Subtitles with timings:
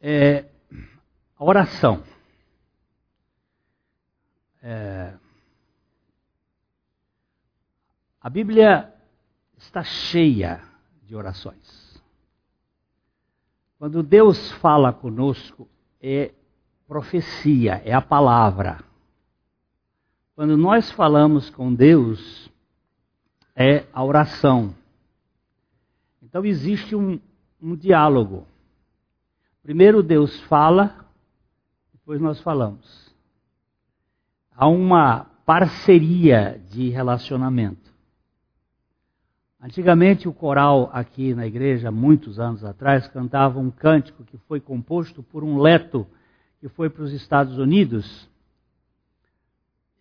[0.00, 0.46] É,
[1.36, 2.02] a oração.
[4.62, 5.14] É,
[8.20, 8.92] a Bíblia
[9.56, 10.62] está cheia
[11.02, 12.00] de orações.
[13.78, 15.68] Quando Deus fala conosco,
[16.00, 16.32] é
[16.86, 18.84] profecia, é a palavra.
[20.34, 22.50] Quando nós falamos com Deus,
[23.54, 24.74] é a oração.
[26.22, 27.20] Então existe um,
[27.60, 28.46] um diálogo.
[29.62, 31.06] Primeiro Deus fala,
[31.92, 33.14] depois nós falamos.
[34.56, 37.90] Há uma parceria de relacionamento.
[39.62, 45.22] Antigamente, o coral aqui na igreja, muitos anos atrás, cantava um cântico que foi composto
[45.22, 46.06] por um leto
[46.60, 48.28] que foi para os Estados Unidos.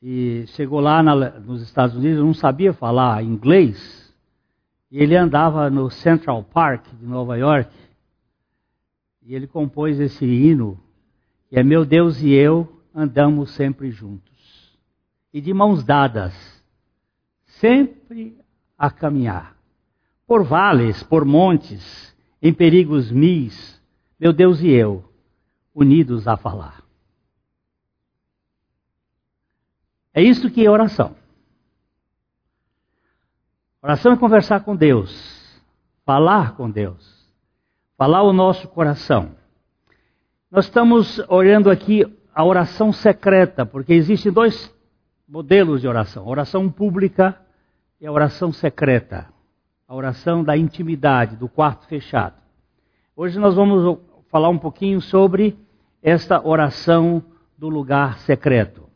[0.02, 4.16] E chegou lá na, nos Estados Unidos, não sabia falar inglês.
[4.90, 7.70] E ele andava no Central Park de Nova York.
[9.30, 10.84] E ele compôs esse hino,
[11.48, 14.76] que é Meu Deus e eu andamos sempre juntos.
[15.32, 16.34] E de mãos dadas,
[17.46, 18.36] sempre
[18.76, 19.56] a caminhar.
[20.26, 23.80] Por vales, por montes, em perigos mis,
[24.20, 25.08] meu Deus e eu,
[25.76, 26.84] unidos a falar.
[30.12, 31.16] É isso que é oração.
[33.80, 35.62] Oração é conversar com Deus,
[36.04, 37.19] falar com Deus,
[38.00, 39.32] falar o nosso coração.
[40.50, 44.74] Nós estamos olhando aqui a oração secreta, porque existem dois
[45.28, 47.38] modelos de oração: oração pública
[48.00, 49.28] e a oração secreta,
[49.86, 52.36] a oração da intimidade, do quarto fechado.
[53.18, 55.58] Hoje nós vamos falar um pouquinho sobre
[56.02, 57.22] esta oração
[57.58, 58.88] do lugar secreto.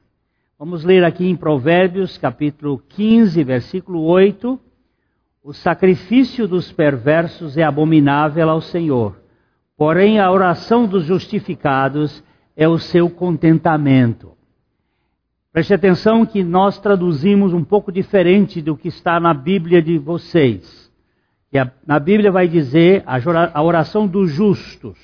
[0.58, 4.58] Vamos ler aqui em Provérbios, capítulo 15, versículo 8.
[5.46, 9.22] O sacrifício dos perversos é abominável ao Senhor,
[9.76, 12.24] porém a oração dos justificados
[12.56, 14.38] é o seu contentamento.
[15.52, 20.90] Preste atenção que nós traduzimos um pouco diferente do que está na Bíblia de vocês.
[21.54, 24.98] A, na Bíblia vai dizer a oração dos justos.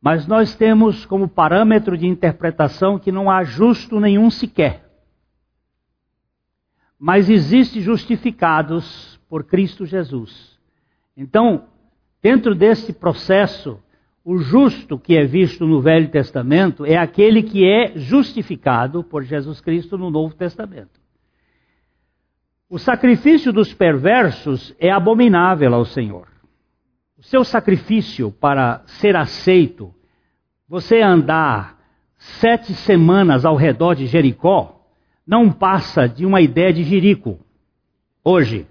[0.00, 4.89] Mas nós temos como parâmetro de interpretação que não há justo nenhum sequer.
[7.00, 10.58] Mas existe justificados por Cristo Jesus.
[11.16, 11.64] Então,
[12.22, 13.80] dentro desse processo,
[14.22, 19.62] o justo que é visto no Velho Testamento é aquele que é justificado por Jesus
[19.62, 21.00] Cristo no Novo Testamento.
[22.68, 26.28] O sacrifício dos perversos é abominável ao Senhor.
[27.16, 29.92] O seu sacrifício para ser aceito,
[30.68, 31.80] você andar
[32.16, 34.79] sete semanas ao redor de Jericó,
[35.30, 37.38] não passa de uma ideia de Jerico.
[38.24, 38.66] Hoje,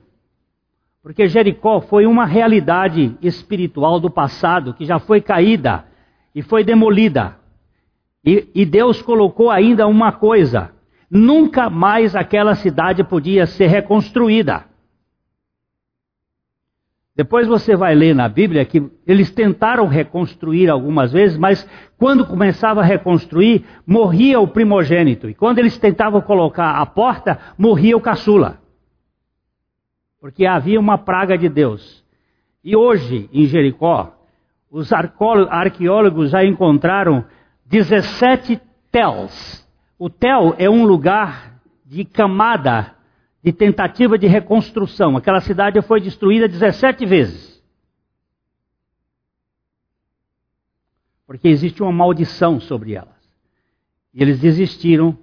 [1.01, 5.85] porque Jericó foi uma realidade espiritual do passado que já foi caída
[6.35, 7.37] e foi demolida.
[8.25, 10.73] E, e, Deus colocou ainda uma coisa:
[11.09, 14.65] nunca mais aquela cidade podia ser reconstruída.
[17.19, 22.79] Depois você vai ler na Bíblia que eles tentaram reconstruir algumas vezes, mas quando começava
[22.79, 25.29] a reconstruir, morria o primogênito.
[25.29, 28.59] E quando eles tentavam colocar a porta, morria o caçula
[30.19, 32.03] porque havia uma praga de Deus.
[32.63, 34.13] E hoje, em Jericó,
[34.69, 37.25] os arqueólogos já encontraram
[37.65, 38.59] 17
[38.91, 39.67] tels.
[39.97, 42.93] O tel é um lugar de camada,
[43.43, 45.15] de tentativa de reconstrução.
[45.17, 47.63] Aquela cidade foi destruída 17 vezes.
[51.25, 53.17] Porque existe uma maldição sobre elas.
[54.13, 55.17] E eles desistiram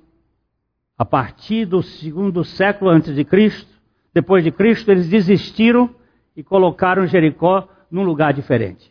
[0.97, 3.77] a partir do segundo século antes de Cristo
[4.17, 5.91] depois de Cristo, eles desistiram
[6.35, 8.91] e colocaram Jericó num lugar diferente.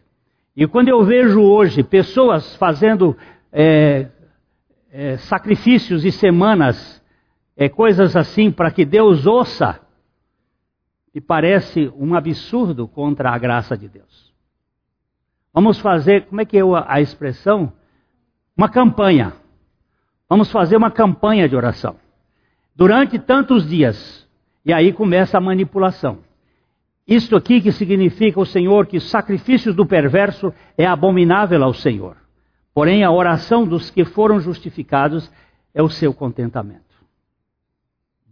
[0.56, 3.18] E quando eu vejo hoje pessoas fazendo
[3.52, 4.06] é,
[4.92, 7.04] é, sacrifícios e semanas,
[7.56, 9.80] é, coisas assim, para que Deus ouça,
[11.14, 14.34] me parece um absurdo contra a graça de Deus.
[15.54, 17.72] Vamos fazer, como é que é a expressão?
[18.58, 19.34] Uma campanha.
[20.28, 21.96] Vamos fazer uma campanha de oração.
[22.76, 24.28] Durante tantos dias,
[24.66, 26.20] e aí começa a manipulação.
[27.08, 32.18] Isto aqui que significa o Senhor que os sacrifícios do perverso é abominável ao Senhor.
[32.74, 35.32] Porém, a oração dos que foram justificados
[35.74, 36.95] é o seu contentamento.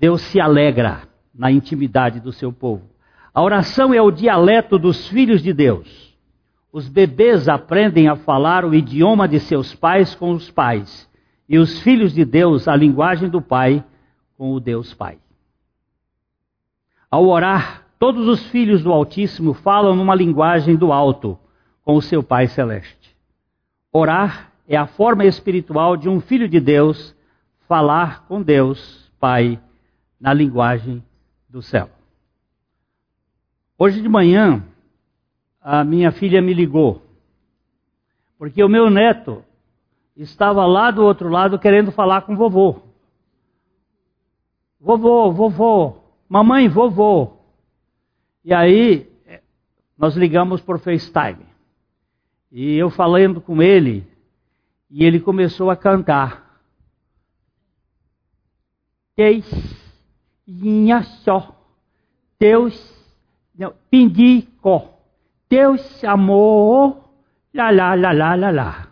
[0.03, 1.03] Deus se alegra
[1.33, 2.83] na intimidade do seu povo.
[3.33, 6.13] A oração é o dialeto dos filhos de Deus.
[6.73, 11.09] Os bebês aprendem a falar o idioma de seus pais com os pais,
[11.47, 13.81] e os filhos de Deus a linguagem do Pai
[14.37, 15.19] com o Deus Pai.
[17.09, 21.39] Ao orar, todos os filhos do Altíssimo falam numa linguagem do alto
[21.81, 23.15] com o seu Pai celeste.
[23.89, 27.15] Orar é a forma espiritual de um filho de Deus
[27.69, 29.57] falar com Deus, Pai,
[30.23, 31.03] na linguagem
[31.49, 31.89] do céu.
[33.77, 34.65] Hoje de manhã,
[35.59, 37.03] a minha filha me ligou,
[38.37, 39.43] porque o meu neto
[40.15, 42.83] estava lá do outro lado querendo falar com vovô.
[44.79, 45.97] Vovô, vovô,
[46.29, 47.33] mamãe, vovô.
[48.45, 49.11] E aí,
[49.97, 51.45] nós ligamos por FaceTime.
[52.49, 54.07] E eu falando com ele,
[54.89, 56.61] e ele começou a cantar.
[59.17, 59.82] Deus,
[60.45, 61.55] minha só,
[62.39, 62.73] Deus,
[63.55, 64.89] não, pindico,
[65.49, 67.09] Deus amor,
[67.53, 68.87] lá, lá, lá, lá, lá, lá.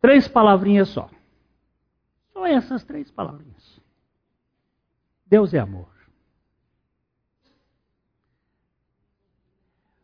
[0.00, 1.08] Três palavrinhas só.
[2.32, 3.80] Só essas três palavrinhas.
[5.26, 5.88] Deus é amor.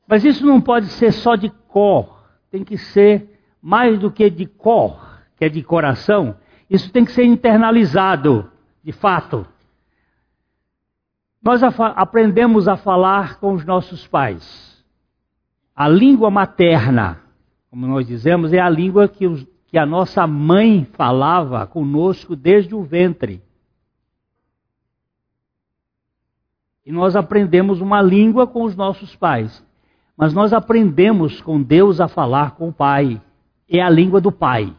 [0.07, 4.45] Mas isso não pode ser só de cor, tem que ser mais do que de
[4.45, 6.37] cor, que é de coração.
[6.71, 8.49] Isso tem que ser internalizado,
[8.85, 9.45] de fato.
[11.43, 14.85] Nós aprendemos a falar com os nossos pais.
[15.75, 17.19] A língua materna,
[17.69, 22.73] como nós dizemos, é a língua que, os, que a nossa mãe falava conosco desde
[22.73, 23.43] o ventre.
[26.87, 29.65] E nós aprendemos uma língua com os nossos pais.
[30.17, 33.21] Mas nós aprendemos com Deus a falar com o Pai.
[33.69, 34.77] É a língua do Pai.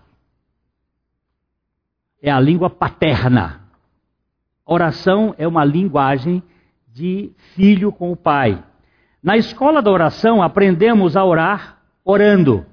[2.21, 3.61] É a língua paterna.
[4.65, 6.43] Oração é uma linguagem
[6.87, 8.63] de filho com o Pai.
[9.23, 12.65] Na escola da oração, aprendemos a orar orando.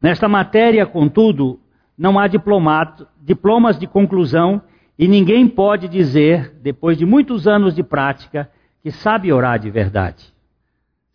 [0.00, 1.58] Nesta matéria, contudo,
[1.96, 4.62] não há diplomas de conclusão
[4.98, 8.50] e ninguém pode dizer, depois de muitos anos de prática,
[8.82, 10.36] que sabe orar de verdade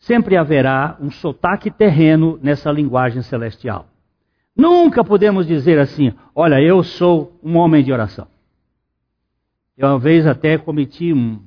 [0.01, 3.87] sempre haverá um sotaque terreno nessa linguagem celestial.
[4.55, 8.27] Nunca podemos dizer assim: olha, eu sou um homem de oração.
[9.77, 11.39] Eu uma vez até cometi um.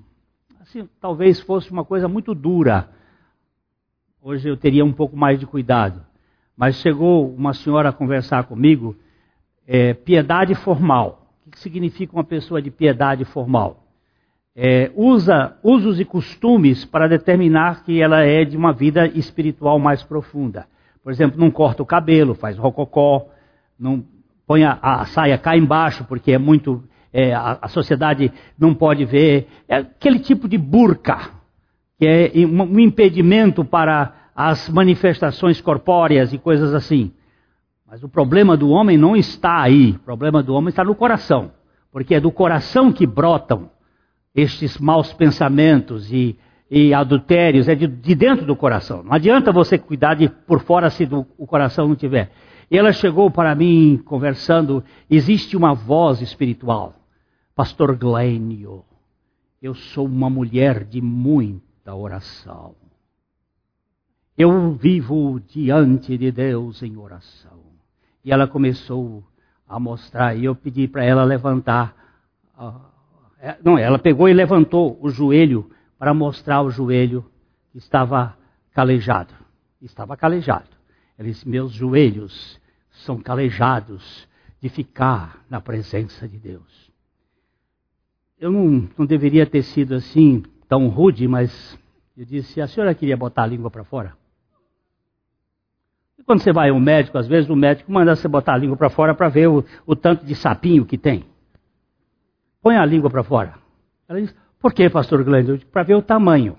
[0.60, 2.88] Assim, talvez fosse uma coisa muito dura.
[4.20, 6.04] Hoje eu teria um pouco mais de cuidado.
[6.56, 8.96] Mas chegou uma senhora a conversar comigo,
[9.66, 11.28] é, piedade formal.
[11.46, 13.84] O que significa uma pessoa de piedade formal?
[14.54, 20.02] é, usa usos e costumes para determinar que ela é de uma vida espiritual mais
[20.02, 20.66] profunda.
[21.04, 23.28] Por exemplo, não corta o cabelo, faz rococó,
[23.78, 24.02] não
[24.46, 29.04] põe a, a saia cá embaixo porque é muito é, a, a, sociedade não pode
[29.04, 29.46] ver.
[29.68, 31.30] É aquele tipo de burca
[31.98, 37.12] que é um impedimento para as manifestações corpóreas e coisas assim.
[37.86, 39.92] Mas o problema do homem não está aí.
[39.92, 41.52] O problema do homem está no coração,
[41.92, 43.70] porque é do coração que brotam
[44.34, 46.36] estes maus pensamentos e,
[46.70, 49.02] e adultérios, é de, de, dentro do coração.
[49.02, 52.30] Não adianta você cuidar de por fora se do, o coração não tiver.
[52.70, 56.94] Ela chegou para mim conversando, existe uma voz espiritual.
[57.54, 58.84] Pastor Glênio,
[59.62, 62.74] eu sou uma mulher de muita oração.
[64.36, 67.60] Eu vivo diante de Deus em oração.
[68.24, 69.22] E ela começou
[69.68, 71.94] a mostrar, e eu pedi para ela levantar
[73.40, 75.70] é, não, ela pegou e levantou o joelho
[76.04, 77.24] para mostrar o joelho
[77.72, 78.36] que estava
[78.74, 79.32] calejado.
[79.80, 80.68] Estava calejado.
[81.16, 84.28] Ela disse: Meus joelhos são calejados
[84.60, 86.92] de ficar na presença de Deus.
[88.38, 91.78] Eu não, não deveria ter sido assim, tão rude, mas
[92.14, 94.14] eu disse: A senhora queria botar a língua para fora?
[96.18, 98.76] E quando você vai ao médico, às vezes o médico manda você botar a língua
[98.76, 101.24] para fora para ver o, o tanto de sapinho que tem.
[102.60, 103.54] Põe a língua para fora.
[104.06, 105.60] Ela diz, por que, pastor Glênio?
[105.66, 106.56] Para ver o tamanho.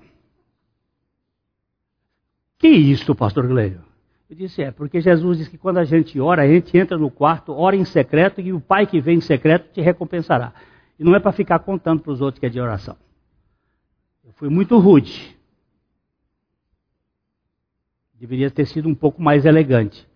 [2.60, 3.84] Que isso, pastor Glênio?
[4.30, 7.10] Eu disse, é, porque Jesus disse que quando a gente ora, a gente entra no
[7.10, 10.54] quarto, ora em secreto, e o Pai que vem em secreto te recompensará.
[11.00, 12.96] E não é para ficar contando para os outros que é de oração.
[14.24, 15.36] Eu fui muito rude.
[18.14, 20.08] Deveria ter sido um pouco mais elegante.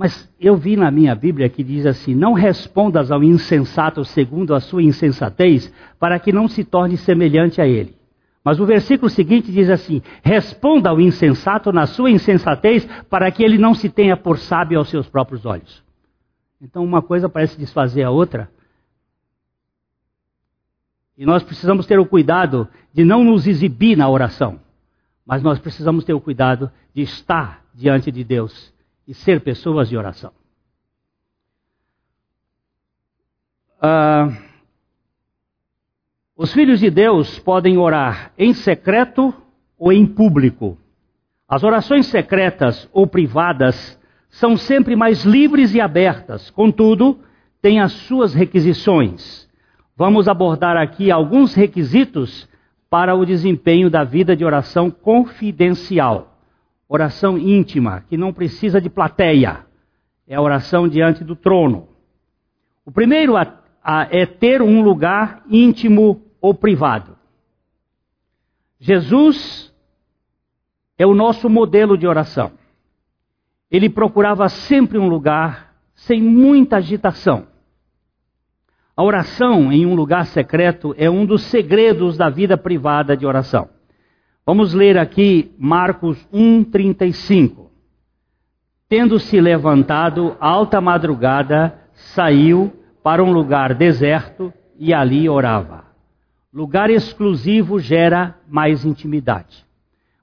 [0.00, 4.58] Mas eu vi na minha Bíblia que diz assim: Não respondas ao insensato segundo a
[4.58, 7.94] sua insensatez, para que não se torne semelhante a ele.
[8.42, 13.58] Mas o versículo seguinte diz assim: Responda ao insensato na sua insensatez, para que ele
[13.58, 15.84] não se tenha por sábio aos seus próprios olhos.
[16.62, 18.50] Então uma coisa parece desfazer a outra.
[21.14, 24.60] E nós precisamos ter o cuidado de não nos exibir na oração,
[25.26, 28.72] mas nós precisamos ter o cuidado de estar diante de Deus
[29.10, 30.30] e ser pessoas de oração.
[33.82, 34.28] Ah,
[36.36, 39.34] os filhos de Deus podem orar em secreto
[39.76, 40.78] ou em público.
[41.48, 43.98] As orações secretas ou privadas
[44.28, 47.18] são sempre mais livres e abertas, contudo,
[47.60, 49.50] têm as suas requisições.
[49.96, 52.48] Vamos abordar aqui alguns requisitos
[52.88, 56.29] para o desempenho da vida de oração confidencial,
[56.92, 59.64] oração íntima, que não precisa de plateia,
[60.26, 61.88] é a oração diante do trono.
[62.84, 67.16] O primeiro é ter um lugar íntimo ou privado.
[68.80, 69.72] Jesus
[70.98, 72.50] é o nosso modelo de oração.
[73.70, 77.46] Ele procurava sempre um lugar sem muita agitação.
[78.96, 83.68] A oração em um lugar secreto é um dos segredos da vida privada de oração.
[84.50, 87.70] Vamos ler aqui Marcos 1:35.
[88.88, 95.84] Tendo-se levantado alta madrugada, saiu para um lugar deserto e ali orava.
[96.52, 99.64] Lugar exclusivo gera mais intimidade.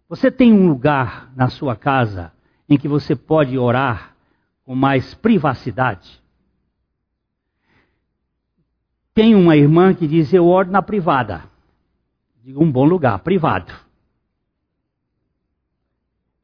[0.09, 2.33] Você tem um lugar na sua casa
[2.67, 4.13] em que você pode orar
[4.65, 6.21] com mais privacidade?
[9.13, 11.45] Tem uma irmã que diz: Eu oro na privada.
[12.43, 13.86] Digo, um bom lugar, privado.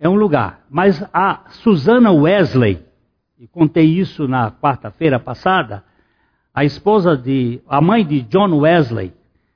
[0.04, 0.66] É um lugar.
[0.70, 2.86] Mas a Susana Wesley,
[3.40, 5.82] e contei isso na quarta-feira passada,
[6.54, 9.14] a esposa de, a mãe de John Wesley,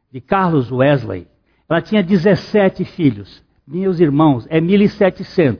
[0.10, 1.27] de Carlos Wesley,
[1.68, 3.44] ela tinha 17 filhos.
[3.68, 5.60] Meus irmãos, é 1.700.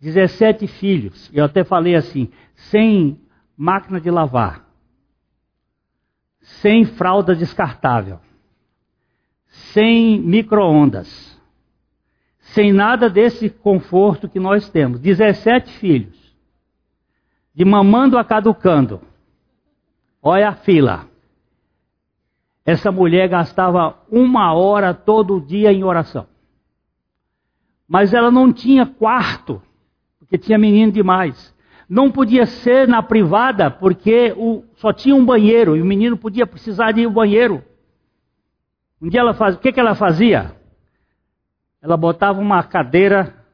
[0.00, 1.28] 17 filhos.
[1.34, 3.18] Eu até falei assim, sem
[3.56, 4.64] máquina de lavar,
[6.40, 8.20] sem fralda descartável,
[9.48, 11.33] sem micro-ondas,
[12.54, 15.00] sem nada desse conforto que nós temos.
[15.00, 16.16] 17 filhos.
[17.52, 19.00] De mamando a caducando.
[20.22, 21.08] Olha a fila.
[22.64, 26.26] Essa mulher gastava uma hora todo dia em oração.
[27.86, 29.60] Mas ela não tinha quarto
[30.18, 31.54] porque tinha menino demais.
[31.88, 36.46] Não podia ser na privada, porque o, só tinha um banheiro e o menino podia
[36.46, 37.62] precisar de ao banheiro.
[39.02, 40.56] Um dia ela faz, o que, que ela fazia?
[41.84, 43.44] Ela botava uma cadeira,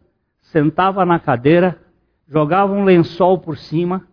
[0.41, 1.85] sentava na cadeira,
[2.29, 4.07] jogava um lençol por cima,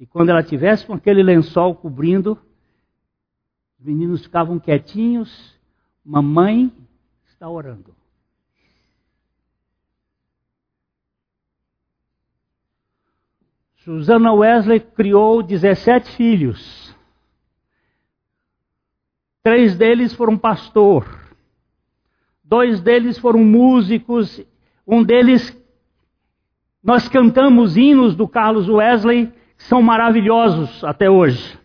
[0.00, 2.36] e quando ela tivesse com aquele lençol cobrindo,
[3.78, 5.56] os meninos ficavam quietinhos,
[6.04, 6.72] mamãe
[7.26, 7.94] está orando.
[13.76, 16.92] Susana Wesley criou 17 filhos.
[19.40, 21.23] Três deles foram pastor.
[22.44, 24.44] Dois deles foram músicos.
[24.86, 25.56] Um deles,
[26.82, 31.58] nós cantamos hinos do Carlos Wesley, que são maravilhosos até hoje.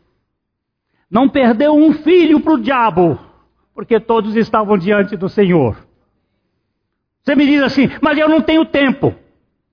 [1.11, 3.19] Não perdeu um filho para o diabo,
[3.73, 5.77] porque todos estavam diante do Senhor.
[7.23, 9.13] Você me diz assim, mas eu não tenho tempo.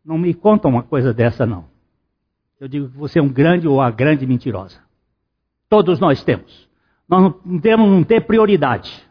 [0.05, 1.77] Não me conta uma coisa dessa, não
[2.61, 4.81] eu digo que você é um grande ou a grande mentirosa.
[5.69, 6.69] Todos nós temos.
[7.09, 9.06] Nós não temos não ter prioridade.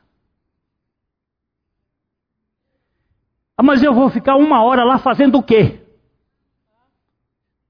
[3.57, 5.81] Ah, mas eu vou ficar uma hora lá fazendo o quê?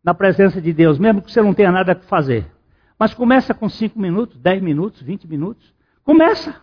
[0.03, 2.51] Na presença de Deus, mesmo que você não tenha nada a fazer.
[2.97, 5.73] Mas começa com cinco minutos, dez minutos, vinte minutos.
[6.03, 6.61] Começa.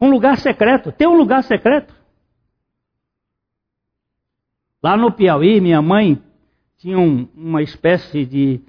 [0.00, 0.92] Um lugar secreto.
[0.92, 1.94] Tem um lugar secreto.
[4.82, 6.20] Lá no Piauí, minha mãe
[6.76, 8.60] tinha um, uma espécie de,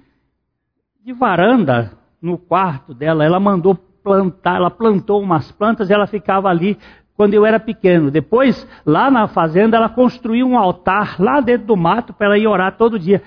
[1.04, 3.24] de varanda no quarto dela.
[3.24, 6.78] Ela mandou plantar, ela plantou umas plantas e ela ficava ali
[7.16, 8.10] quando eu era pequeno.
[8.10, 12.46] Depois, lá na fazenda, ela construiu um altar lá dentro do mato para ela ir
[12.46, 13.22] orar todo dia.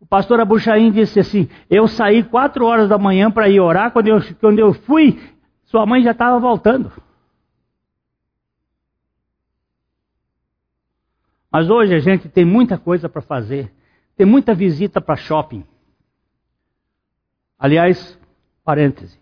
[0.00, 3.92] O pastor Abuchaim disse assim: Eu saí quatro horas da manhã para ir orar.
[3.92, 5.20] Quando eu, quando eu fui,
[5.64, 6.92] sua mãe já estava voltando.
[11.50, 13.72] Mas hoje a gente tem muita coisa para fazer.
[14.16, 15.64] Tem muita visita para shopping.
[17.58, 18.18] Aliás,
[18.64, 19.20] parêntese,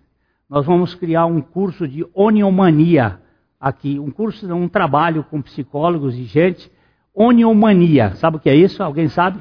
[0.49, 3.21] nós vamos criar um curso de oniomania
[3.61, 6.73] aqui, um curso, um trabalho com psicólogos e gente,
[7.15, 8.15] oniomania.
[8.15, 8.83] Sabe o que é isso?
[8.83, 9.39] Alguém sabe?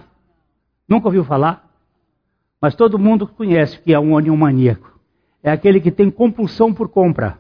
[0.88, 1.66] Nunca ouviu falar?
[2.62, 5.00] Mas todo mundo conhece o que é um oniomaníaco.
[5.42, 7.40] É aquele que tem compulsão por compra.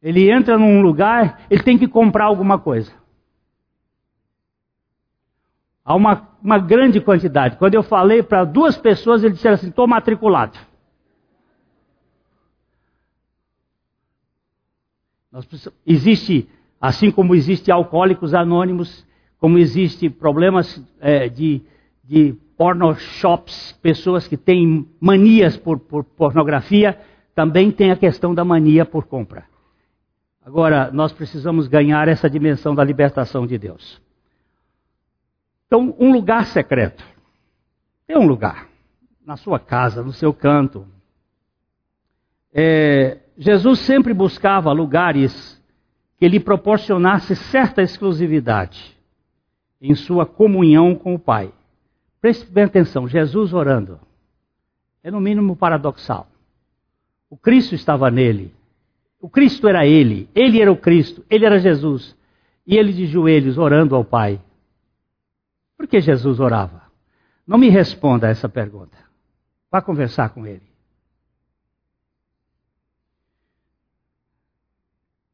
[0.00, 2.92] Ele entra num lugar, ele tem que comprar alguma coisa.
[5.84, 7.56] Há uma, uma grande quantidade.
[7.56, 10.56] Quando eu falei para duas pessoas, eles disseram assim: estou matriculado.
[15.86, 16.48] Existe,
[16.80, 19.06] assim como existe alcoólicos anônimos,
[19.38, 21.62] como existe problemas é, de,
[22.04, 26.98] de porno shops, pessoas que têm manias por, por pornografia,
[27.34, 29.44] também tem a questão da mania por compra.
[30.44, 34.00] Agora, nós precisamos ganhar essa dimensão da libertação de Deus.
[35.66, 37.04] Então, um lugar secreto.
[38.06, 38.66] Tem um lugar.
[39.24, 40.86] Na sua casa, no seu canto.
[42.52, 45.60] É, Jesus sempre buscava lugares
[46.18, 48.96] que lhe proporcionasse certa exclusividade
[49.80, 51.52] em sua comunhão com o Pai.
[52.20, 53.98] Preste bem atenção, Jesus orando.
[55.02, 56.28] É no mínimo paradoxal.
[57.30, 58.52] O Cristo estava nele.
[59.20, 60.28] O Cristo era ele.
[60.34, 61.24] Ele era o Cristo.
[61.30, 62.14] Ele era Jesus.
[62.66, 64.40] E ele de joelhos orando ao Pai.
[65.78, 66.82] Por que Jesus orava?
[67.46, 68.98] Não me responda essa pergunta.
[69.70, 70.69] Vá conversar com ele.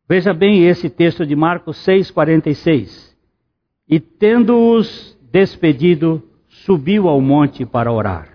[0.08, 3.14] Veja bem esse texto de Marcos 6,46.
[3.88, 8.28] E tendo-os despedido, subiu ao monte para orar.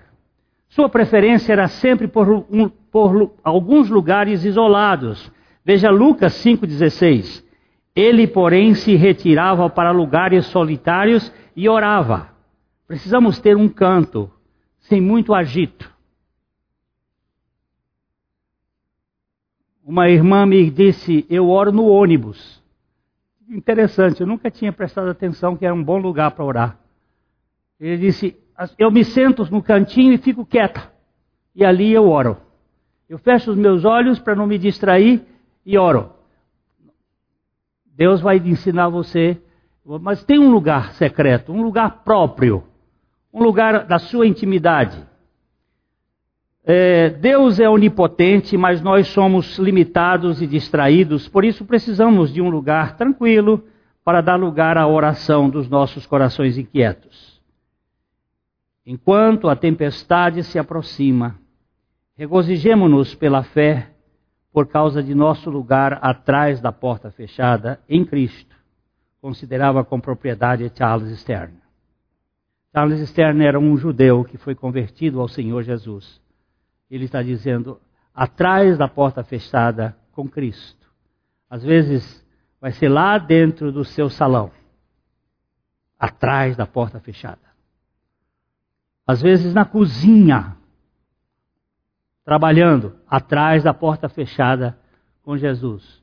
[0.70, 5.32] Sua preferência era sempre por, um, por alguns lugares isolados.
[5.64, 7.44] Veja Lucas 5,16.
[7.96, 12.30] Ele, porém, se retirava para lugares solitários e orava.
[12.88, 14.30] Precisamos ter um canto
[14.80, 15.92] sem muito agito.
[19.84, 22.62] Uma irmã me disse: Eu oro no ônibus.
[23.50, 26.80] Interessante, eu nunca tinha prestado atenção que era um bom lugar para orar.
[27.80, 28.38] Ele disse:
[28.78, 30.92] Eu me sento no cantinho e fico quieta.
[31.56, 32.38] E ali eu oro.
[33.10, 35.22] Eu fecho os meus olhos para não me distrair
[35.66, 36.14] e oro.
[37.86, 39.42] Deus vai ensinar você.
[39.84, 42.64] Mas tem um lugar secreto, um lugar próprio,
[43.34, 45.11] um lugar da sua intimidade.
[46.64, 52.50] É, Deus é onipotente, mas nós somos limitados e distraídos, por isso precisamos de um
[52.50, 53.64] lugar tranquilo
[54.04, 57.42] para dar lugar à oração dos nossos corações inquietos.
[58.86, 61.36] Enquanto a tempestade se aproxima,
[62.16, 63.90] regozijemo-nos pela fé
[64.52, 68.56] por causa de nosso lugar atrás da porta fechada em Cristo,
[69.22, 71.54] considerava com propriedade Charles Stern.
[72.74, 76.22] Charles Stern era um judeu que foi convertido ao Senhor Jesus.
[76.92, 77.82] Ele está dizendo,
[78.14, 80.88] atrás da porta fechada com Cristo.
[81.50, 82.24] Às vezes
[82.60, 84.52] vai ser lá dentro do seu salão,
[85.98, 87.52] atrás da porta fechada
[89.12, 90.56] às vezes na cozinha,
[92.24, 94.78] trabalhando atrás da porta fechada
[95.22, 96.02] com Jesus.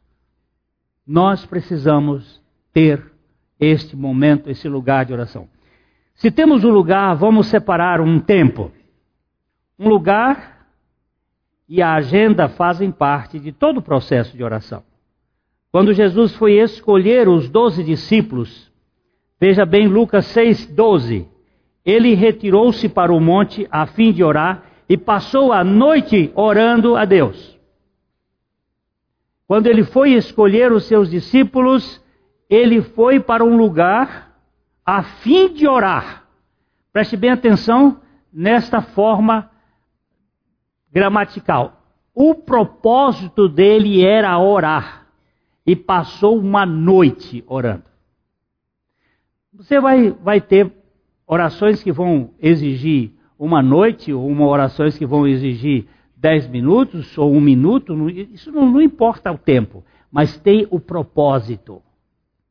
[1.07, 3.03] Nós precisamos ter
[3.59, 5.48] este momento, esse lugar de oração.
[6.16, 8.70] Se temos um lugar, vamos separar um tempo.
[9.79, 10.58] Um lugar
[11.69, 14.83] e a agenda fazem parte de todo o processo de oração.
[15.71, 18.73] Quando Jesus foi escolher os doze discípulos,
[19.39, 21.29] veja bem Lucas 6, 12
[21.89, 27.07] ele retirou-se para o monte a fim de orar e passou a noite orando a
[27.07, 27.59] Deus.
[29.47, 32.05] Quando ele foi escolher os seus discípulos,
[32.51, 34.39] ele foi para um lugar
[34.85, 36.25] a fim de orar.
[36.93, 39.51] Preste bem atenção nesta forma
[40.92, 41.83] gramatical.
[42.14, 45.07] O propósito dele era orar
[45.64, 47.85] e passou uma noite orando.
[49.53, 50.72] Você vai, vai ter
[51.27, 57.33] orações que vão exigir uma noite, ou uma orações que vão exigir dez minutos ou
[57.33, 61.81] um minuto, isso não, não importa o tempo, mas tem o propósito,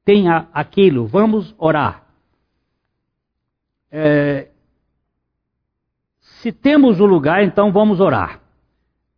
[0.06, 2.08] tem a, aquilo, vamos orar.
[3.91, 4.47] É,
[6.48, 8.40] se temos o lugar, então vamos orar.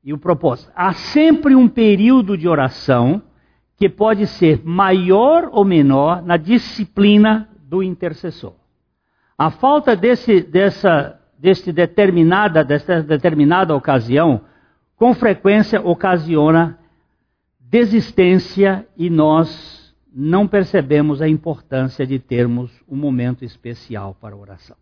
[0.04, 0.72] E o propósito.
[0.76, 3.22] Há sempre um período de oração
[3.78, 8.56] que pode ser maior ou menor na disciplina do intercessor.
[9.38, 14.42] A falta desse, dessa, desse determinada, dessa determinada ocasião,
[14.96, 16.80] com frequência ocasiona
[17.60, 24.76] desistência e nós não percebemos a importância de termos um momento especial para oração.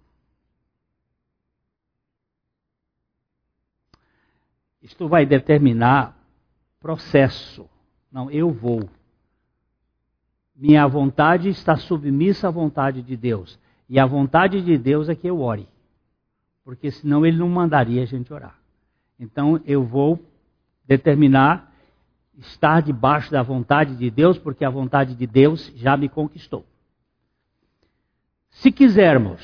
[4.81, 6.17] Isto vai determinar
[6.79, 7.67] processo.
[8.11, 8.89] Não, eu vou.
[10.55, 13.59] Minha vontade está submissa à vontade de Deus.
[13.89, 15.67] E a vontade de Deus é que eu ore.
[16.63, 18.57] Porque senão ele não mandaria a gente orar.
[19.19, 20.19] Então eu vou
[20.85, 21.73] determinar
[22.37, 26.65] estar debaixo da vontade de Deus, porque a vontade de Deus já me conquistou.
[28.49, 29.41] Se quisermos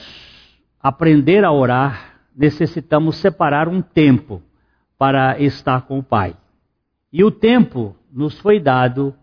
[0.79, 4.41] aprender a orar, necessitamos separar um tempo
[4.97, 6.35] para estar com o Pai.
[7.11, 9.15] E o tempo nos foi dado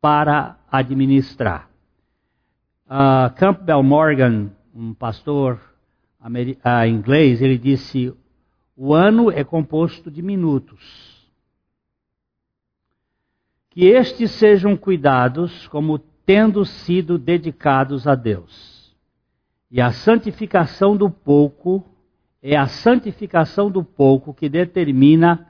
[0.00, 1.68] para administrar.
[2.86, 5.60] Uh, Campbell Morgan, um pastor
[6.20, 8.12] uh, inglês, ele disse:
[8.76, 11.14] o ano é composto de minutos.
[13.74, 18.94] que estes sejam cuidados como tendo sido dedicados a Deus.
[19.68, 21.84] E a santificação do pouco
[22.46, 25.48] é a santificação do pouco que determina,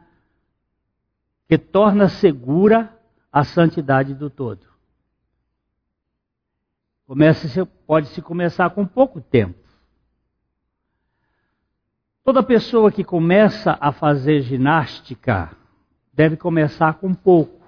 [1.49, 2.97] que torna segura
[3.33, 4.65] a santidade do todo.
[7.85, 9.59] Pode-se começar com pouco tempo.
[12.23, 15.51] Toda pessoa que começa a fazer ginástica
[16.13, 17.61] deve começar com pouco,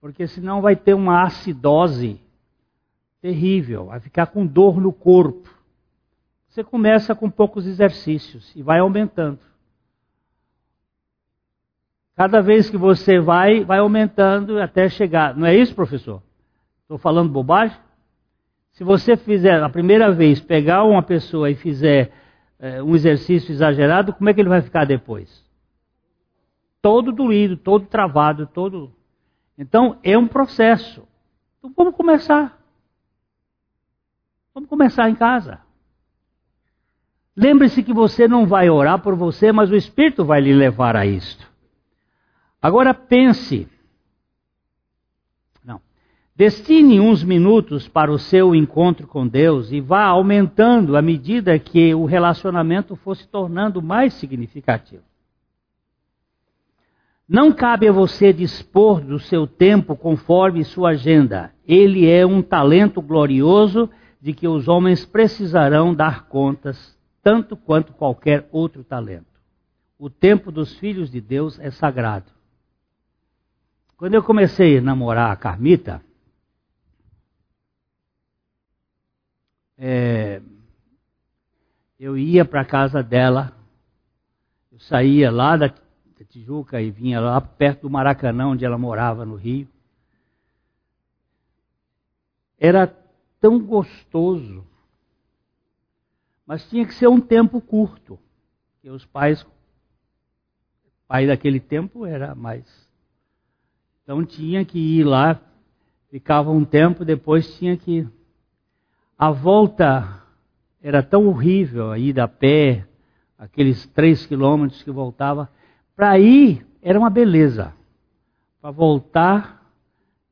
[0.00, 2.20] porque senão vai ter uma acidose
[3.20, 5.55] terrível, vai ficar com dor no corpo.
[6.56, 9.38] Você começa com poucos exercícios e vai aumentando.
[12.14, 15.36] Cada vez que você vai, vai aumentando até chegar.
[15.36, 16.22] Não é isso, professor?
[16.80, 17.76] Estou falando bobagem?
[18.72, 22.10] Se você fizer a primeira vez, pegar uma pessoa e fizer
[22.58, 25.44] é, um exercício exagerado, como é que ele vai ficar depois?
[26.80, 28.94] Todo doído, todo travado, todo.
[29.58, 31.06] Então é um processo.
[31.58, 32.58] Então vamos começar.
[34.54, 35.65] Vamos começar em casa.
[37.36, 41.04] Lembre-se que você não vai orar por você, mas o Espírito vai lhe levar a
[41.04, 41.46] isto.
[42.62, 43.68] Agora pense.
[45.62, 45.78] Não.
[46.34, 51.94] Destine uns minutos para o seu encontro com Deus e vá aumentando à medida que
[51.94, 55.02] o relacionamento for se tornando mais significativo.
[57.28, 61.52] Não cabe a você dispor do seu tempo conforme sua agenda.
[61.66, 63.90] Ele é um talento glorioso
[64.22, 66.95] de que os homens precisarão dar contas,
[67.26, 69.26] tanto quanto qualquer outro talento.
[69.98, 72.30] O tempo dos filhos de Deus é sagrado.
[73.96, 76.00] Quando eu comecei a namorar a Carmita,
[79.76, 80.40] é,
[81.98, 83.52] eu ia para a casa dela,
[84.70, 85.68] eu saía lá da
[86.28, 89.66] Tijuca e vinha lá perto do Maracanã, onde ela morava, no Rio.
[92.56, 92.86] Era
[93.40, 94.64] tão gostoso.
[96.46, 98.18] Mas tinha que ser um tempo curto.
[98.74, 99.44] Porque os pais,
[101.08, 102.64] pai daquele tempo era mais.
[104.02, 105.40] Então tinha que ir lá,
[106.08, 108.06] ficava um tempo, depois tinha que.
[109.18, 110.22] A volta
[110.80, 112.86] era tão horrível, a ida a pé,
[113.36, 115.50] aqueles três quilômetros que voltava.
[115.96, 117.74] Para ir era uma beleza.
[118.60, 119.56] Para voltar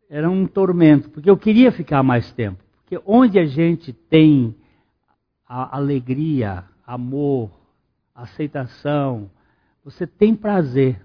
[0.09, 2.63] era um tormento, porque eu queria ficar mais tempo.
[2.83, 4.55] Porque onde a gente tem
[5.47, 7.51] a alegria, amor,
[8.15, 9.31] aceitação,
[9.85, 11.05] você tem prazer.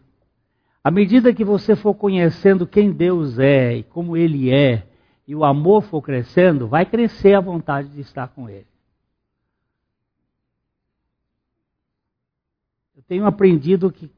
[0.84, 4.88] À medida que você for conhecendo quem Deus é e como Ele é,
[5.28, 8.66] e o amor for crescendo, vai crescer a vontade de estar com Ele.
[12.96, 14.10] Eu tenho aprendido que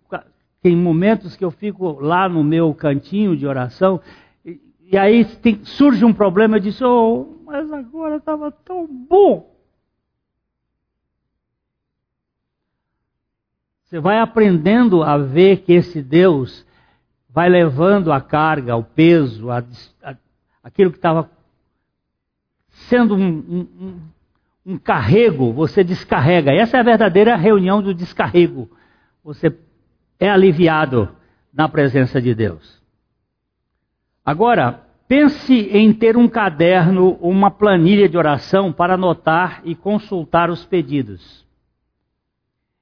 [0.61, 3.99] tem momentos que eu fico lá no meu cantinho de oração,
[4.45, 9.51] e, e aí tem, surge um problema, eu disse, oh, mas agora estava tão bom.
[13.91, 16.65] Você vai aprendendo a ver que esse Deus
[17.29, 19.61] vai levando a carga, o peso, a,
[20.01, 20.15] a,
[20.63, 21.29] aquilo que estava
[22.87, 23.99] sendo um, um,
[24.65, 26.53] um, carrego, você descarrega.
[26.53, 28.71] Essa é a verdadeira reunião do descarrego.
[29.25, 29.53] Você
[30.17, 31.09] é aliviado
[31.53, 32.81] na presença de Deus.
[34.23, 40.63] Agora, Pense em ter um caderno, uma planilha de oração para anotar e consultar os
[40.63, 41.45] pedidos.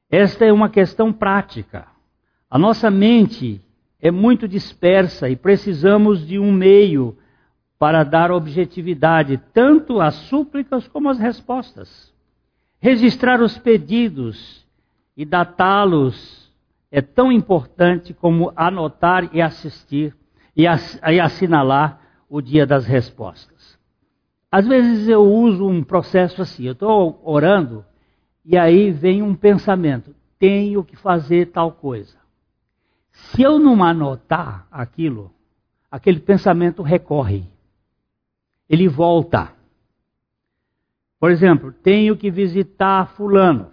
[0.10, 1.88] Esta é uma questão prática.
[2.50, 3.62] A nossa mente
[4.02, 7.18] é muito dispersa e precisamos de um meio
[7.78, 12.14] para dar objetividade tanto às súplicas como às respostas.
[12.80, 14.66] Registrar os pedidos
[15.16, 16.50] e datá-los
[16.92, 20.16] é tão importante como anotar e assistir
[20.56, 23.78] e, assinalar o dia das respostas.
[24.52, 27.86] Às vezes eu uso um processo assim, eu estou orando
[28.44, 32.18] e aí vem um pensamento, tenho que fazer tal coisa.
[33.12, 35.32] Se eu não anotar aquilo,
[35.92, 37.44] aquele pensamento recorre,
[38.70, 39.54] ele volta.
[41.20, 43.72] Por exemplo, tenho que visitar Fulano.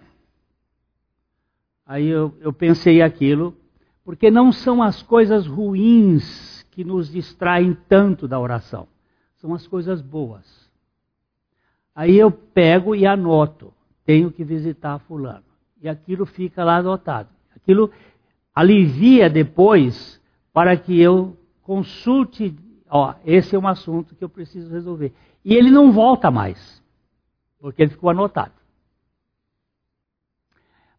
[1.85, 3.55] Aí eu, eu pensei aquilo,
[4.03, 8.87] porque não são as coisas ruins que nos distraem tanto da oração.
[9.37, 10.69] São as coisas boas.
[11.95, 13.73] Aí eu pego e anoto.
[14.07, 15.43] Tenho que visitar fulano.
[15.79, 17.29] E aquilo fica lá anotado.
[17.55, 17.91] Aquilo
[18.55, 20.19] alivia depois
[20.51, 22.57] para que eu consulte,
[22.89, 25.13] ó, esse é um assunto que eu preciso resolver.
[25.45, 26.83] E ele não volta mais,
[27.59, 28.53] porque ele ficou anotado.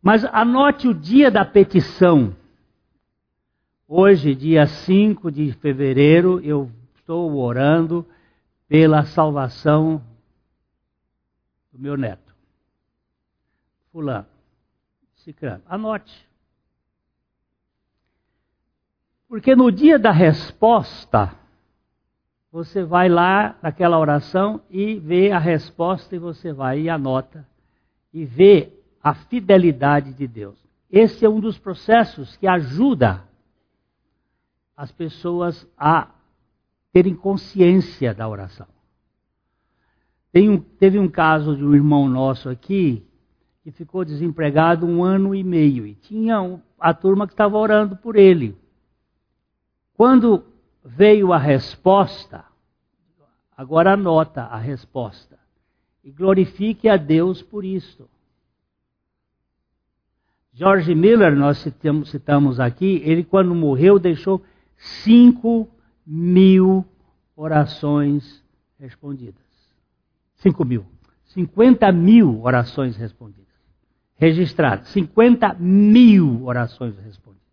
[0.00, 2.36] Mas anote o dia da petição
[3.90, 8.06] Hoje, dia 5 de fevereiro, eu estou orando
[8.68, 10.04] pela salvação
[11.72, 12.27] do meu neto.
[13.92, 14.26] Fulano,
[15.16, 15.62] Cicrano.
[15.66, 16.28] Anote.
[19.28, 21.34] Porque no dia da resposta,
[22.50, 27.46] você vai lá naquela oração e vê a resposta e você vai e anota
[28.12, 28.72] e vê
[29.02, 30.58] a fidelidade de Deus.
[30.90, 33.24] Esse é um dos processos que ajuda
[34.74, 36.08] as pessoas a
[36.92, 38.66] terem consciência da oração.
[40.34, 43.07] Um, teve um caso de um irmão nosso aqui
[43.68, 47.96] que ficou desempregado um ano e meio e tinha um, a turma que estava orando
[47.96, 48.56] por ele.
[49.92, 50.42] Quando
[50.82, 52.46] veio a resposta,
[53.54, 55.38] agora anota a resposta
[56.02, 58.08] e glorifique a Deus por isto.
[60.54, 64.42] George Miller, nós citamos, citamos aqui, ele quando morreu deixou
[65.04, 65.68] 5
[66.06, 66.86] mil
[67.36, 68.42] orações
[68.80, 69.44] respondidas.
[70.36, 70.86] 5 mil.
[71.26, 73.47] 50 mil orações respondidas.
[74.18, 74.88] Registradas.
[74.88, 77.46] 50 mil orações respondidas.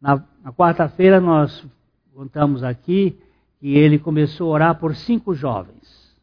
[0.00, 1.66] Na, na quarta-feira nós
[2.14, 3.18] contamos aqui
[3.58, 6.14] que ele começou a orar por cinco jovens.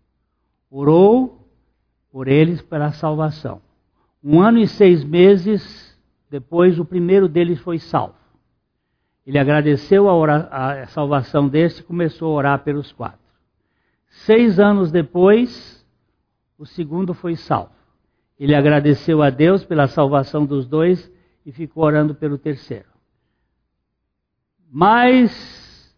[0.69, 1.47] Orou
[2.12, 3.62] por eles pela salvação.
[4.24, 5.91] Um ano e seis meses
[6.30, 8.15] depois, o primeiro deles foi salvo.
[9.26, 10.47] Ele agradeceu a, ora,
[10.84, 13.19] a salvação deste e começou a orar pelos quatro.
[14.08, 15.86] Seis anos depois,
[16.58, 17.81] o segundo foi salvo.
[18.41, 21.12] Ele agradeceu a Deus pela salvação dos dois
[21.45, 22.88] e ficou orando pelo terceiro.
[24.67, 25.95] Mais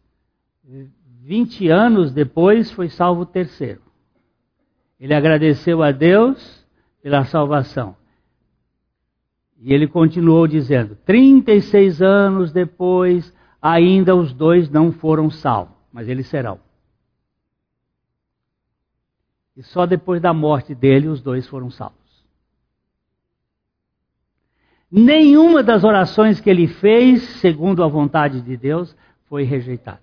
[1.22, 3.82] 20 anos depois foi salvo o terceiro.
[5.00, 6.68] Ele agradeceu a Deus
[7.02, 7.96] pela salvação.
[9.58, 16.28] E ele continuou dizendo: 36 anos depois, ainda os dois não foram salvos, mas eles
[16.28, 16.60] serão.
[19.56, 22.03] E só depois da morte dele os dois foram salvos.
[24.96, 28.96] Nenhuma das orações que ele fez, segundo a vontade de Deus,
[29.28, 29.98] foi rejeitada.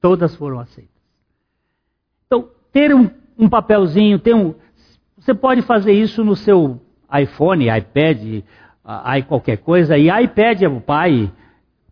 [0.00, 0.94] Todas foram aceitas.
[2.24, 4.54] Então, ter um, um papelzinho, ter um.
[5.18, 6.80] Você pode fazer isso no seu
[7.12, 8.44] iPhone, iPad,
[8.84, 11.32] aí qualquer coisa, e iPad é o pai.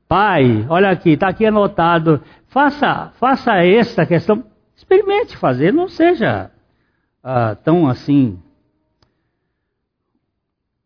[0.07, 2.23] Pai, olha aqui, está aqui anotado.
[2.47, 4.45] Faça, faça essa questão.
[4.77, 6.53] Experimente fazer, não seja
[7.25, 8.39] uh, tão assim.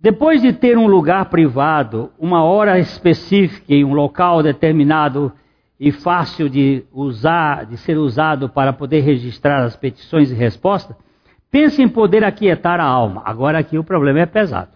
[0.04, 5.32] Depois de ter um lugar privado, uma hora específica em um local determinado
[5.80, 10.94] e fácil de usar, de ser usado para poder registrar as petições e respostas,
[11.50, 13.22] Pense em poder aquietar a alma.
[13.24, 14.72] Agora aqui o problema é pesado.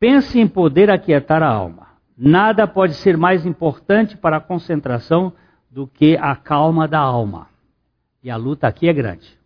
[0.00, 1.86] Pense em poder aquietar a alma.
[2.18, 5.32] Nada pode ser mais importante para a concentração
[5.70, 7.46] do que a calma da alma.
[8.20, 9.38] E a luta aqui é grande.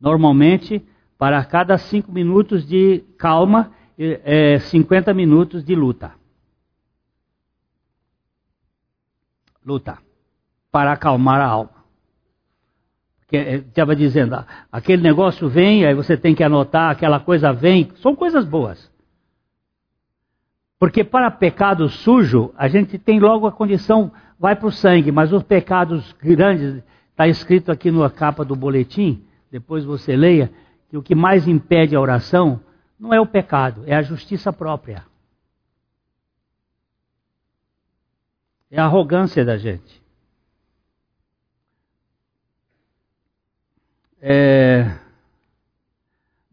[0.00, 0.82] Normalmente,
[1.16, 6.12] para cada cinco minutos de calma, é 50 minutos de luta.
[9.64, 9.98] Luta.
[10.70, 11.82] Para acalmar a alma
[13.32, 17.90] que estava dizendo, ah, aquele negócio vem, aí você tem que anotar, aquela coisa vem,
[17.96, 18.92] são coisas boas.
[20.78, 25.32] Porque para pecado sujo, a gente tem logo a condição, vai para o sangue, mas
[25.32, 30.52] os pecados grandes, está escrito aqui na capa do boletim, depois você leia,
[30.90, 32.60] que o que mais impede a oração
[33.02, 35.04] não é o pecado, é a justiça própria.
[38.70, 40.00] É a arrogância da gente.
[44.20, 44.96] É,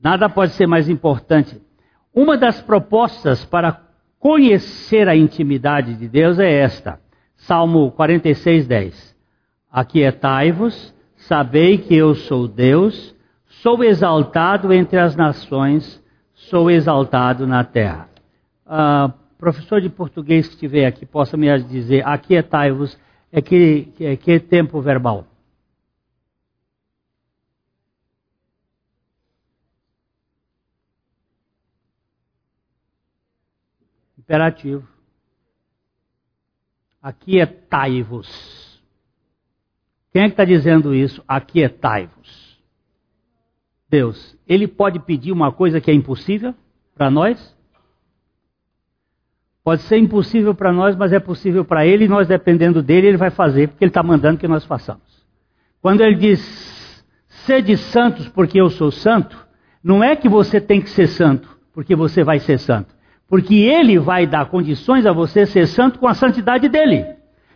[0.01, 1.61] nada pode ser mais importante.
[2.11, 3.83] Uma das propostas para
[4.17, 6.99] conhecer a intimidade de Deus é esta.
[7.35, 9.15] Salmo 46, 10.
[9.71, 13.15] Aquietai-vos, sabei que eu sou Deus,
[13.61, 16.03] sou exaltado entre as nações,
[16.47, 18.09] sou exaltado na terra.
[18.65, 22.97] Uh, professor de português que estiver aqui, possa me dizer, aquietai-vos,
[23.31, 25.25] é que, é que tempo verbal?
[34.29, 34.87] imperativo.
[37.01, 38.29] Aquietai-vos.
[40.11, 41.23] Quem é que está dizendo isso?
[41.27, 42.48] Aquietai-vos.
[43.89, 44.37] Deus.
[44.47, 46.53] Ele pode pedir uma coisa que é impossível
[46.95, 47.57] para nós?
[49.63, 53.17] Pode ser impossível para nós, mas é possível para ele, e nós, dependendo dele, ele
[53.17, 55.03] vai fazer, porque ele está mandando que nós façamos.
[55.81, 59.37] Quando ele diz, sede santos porque eu sou santo,
[59.83, 62.93] não é que você tem que ser santo, porque você vai ser santo.
[63.27, 67.05] Porque ele vai dar condições a você ser santo com a santidade dele.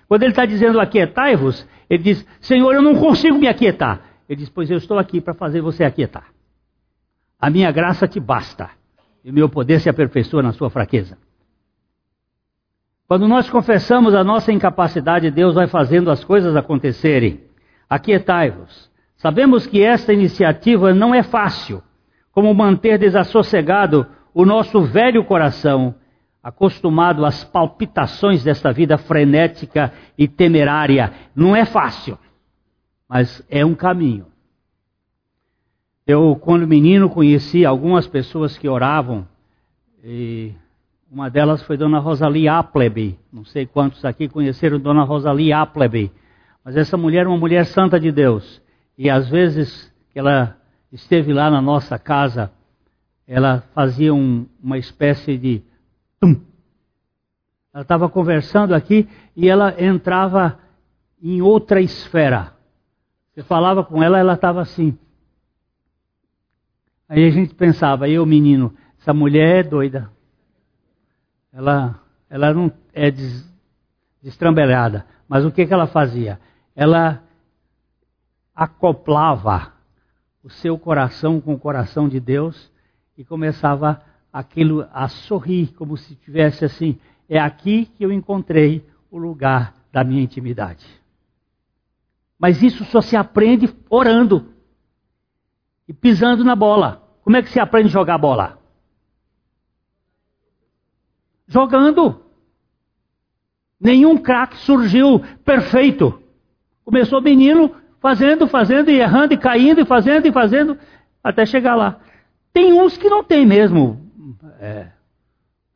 [0.08, 4.02] Quando ele está dizendo aquietai-vos, ele diz: Senhor, eu não consigo me aquietar.
[4.28, 6.28] Ele diz: Pois eu estou aqui para fazer você aquietar.
[7.40, 8.70] A minha graça te basta,
[9.24, 11.18] e o meu poder se aperfeiçoa na sua fraqueza.
[13.08, 17.42] Quando nós confessamos a nossa incapacidade, Deus vai fazendo as coisas acontecerem.
[17.90, 18.90] Aquietai-vos.
[19.18, 21.84] Sabemos que esta iniciativa não é fácil,
[22.32, 25.96] como manter desassossegado o nosso velho coração,
[26.42, 31.14] acostumado às palpitações desta vida frenética e temerária.
[31.36, 32.18] Não é fácil,
[33.14, 34.26] mas é um caminho.
[36.08, 39.28] Eu, quando menino, conheci algumas pessoas que oravam,
[40.04, 40.52] e
[41.12, 43.20] uma delas foi Dona Rosalie Appleby.
[43.32, 46.12] Não sei quantos aqui conheceram Dona Rosalie Appleby,
[46.66, 48.60] mas essa mulher é uma mulher santa de Deus.
[48.98, 50.58] E às vezes ela
[50.92, 52.52] esteve lá na nossa casa,
[53.28, 55.62] ela fazia um, uma espécie de
[56.20, 56.42] tum.
[57.72, 60.58] Ela estava conversando aqui e ela entrava
[61.22, 62.53] em outra esfera.
[63.34, 64.98] Você falava com ela, ela estava assim.
[67.10, 70.12] Aí a gente pensava, eu menino, essa mulher é doida.
[71.52, 73.52] Ela, ela não é des,
[74.22, 75.06] destrambelhada.
[75.28, 76.40] Mas o que, que ela fazia?
[76.76, 77.24] Ela
[78.56, 79.74] acoplava
[80.44, 82.72] o seu coração com o coração de Deus
[83.18, 89.18] e começava aquilo a sorrir, como se tivesse assim: é aqui que eu encontrei o
[89.18, 90.86] lugar da minha intimidade.
[92.44, 94.54] Mas isso só se aprende orando
[95.88, 97.02] e pisando na bola.
[97.24, 98.60] Como é que se aprende a jogar bola?
[101.48, 102.22] Jogando.
[103.80, 106.22] Nenhum craque surgiu perfeito.
[106.84, 110.78] Começou menino fazendo, fazendo e errando e caindo e fazendo e fazendo
[111.24, 112.02] até chegar lá.
[112.52, 114.12] Tem uns que não tem mesmo
[114.60, 114.90] é,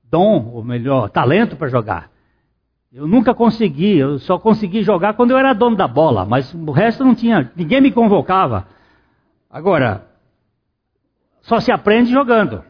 [0.03, 2.11] dom, ou melhor, talento para jogar.
[2.91, 6.71] Eu nunca consegui, eu só consegui jogar quando eu era dono da bola, mas o
[6.71, 8.67] resto não tinha, ninguém me convocava.
[9.49, 10.07] Agora,
[11.41, 12.63] só se aprende jogando.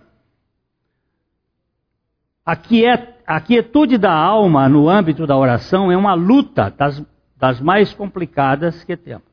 [2.46, 7.04] A quietude da alma no âmbito da oração é uma luta das,
[7.36, 9.28] das mais complicadas que temos.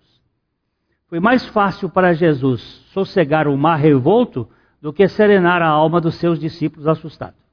[1.09, 2.61] Foi mais fácil para Jesus
[2.93, 4.49] sossegar o mar revolto
[4.83, 7.44] do que serenar a alma dos seus discípulos assustados.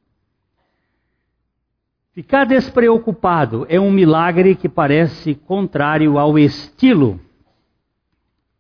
[2.14, 7.22] Ficar despreocupado é um milagre que parece contrário ao estilo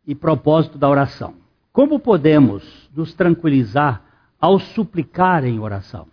[0.07, 1.35] e propósito da oração.
[1.73, 4.01] Como podemos nos tranquilizar
[4.39, 6.07] ao suplicar em oração?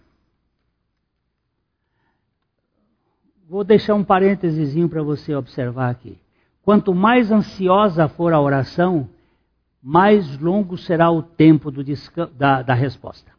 [3.49, 6.19] Vou deixar um parênteses para você observar aqui.
[6.65, 9.09] Quanto mais ansiosa for a oração,
[9.81, 11.71] mais longo será o tempo
[12.37, 13.38] da, da resposta.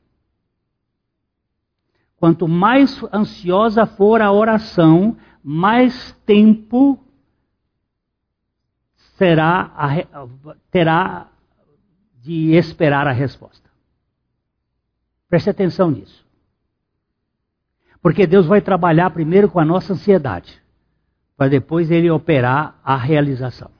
[2.19, 6.99] Quanto mais ansiosa for a oração, mais tempo
[9.15, 9.87] será a,
[10.69, 11.27] terá
[12.21, 13.69] de esperar a resposta.
[15.29, 16.27] Preste atenção nisso.
[18.01, 20.61] Porque Deus vai trabalhar primeiro com a nossa ansiedade,
[21.37, 23.71] para depois ele operar a realização.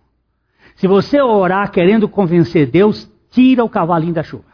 [0.76, 4.49] Se você orar querendo convencer Deus, tira o cavalinho da chuva.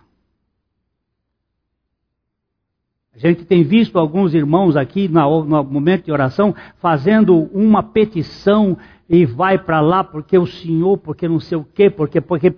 [3.16, 9.26] A gente tem visto alguns irmãos aqui no momento de oração fazendo uma petição e
[9.26, 12.54] vai para lá porque o Senhor, porque não sei o quê, porque porque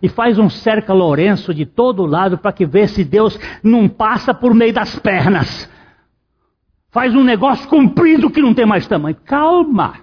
[0.00, 4.32] e faz um cerca Lourenço de todo lado para que vê se Deus não passa
[4.32, 5.68] por meio das pernas.
[6.90, 9.16] Faz um negócio comprido que não tem mais tamanho.
[9.24, 9.94] Calma.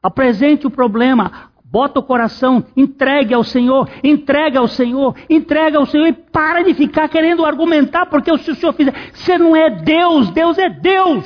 [0.00, 6.06] Apresente o problema, bota o coração, entregue ao Senhor, entregue ao Senhor, entregue ao Senhor
[6.06, 10.30] e para de ficar querendo argumentar, porque se o Senhor fizer, você não é Deus,
[10.30, 11.24] Deus é Deus.